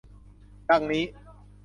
[0.69, 1.03] ดังนี้